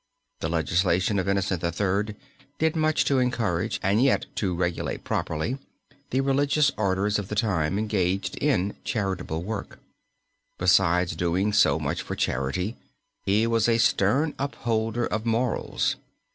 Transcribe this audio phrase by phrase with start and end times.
[0.39, 2.15] The legislation of Innocent III.
[2.57, 5.59] did much to encourage, and yet to regulate properly
[6.09, 9.77] the religious orders of this time engaged in charitable work.
[10.57, 12.77] Besides doing so much for charity,
[13.27, 15.97] he was a stern upholder of morals.